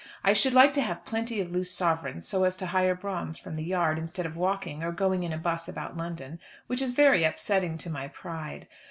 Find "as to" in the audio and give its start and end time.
2.43-2.65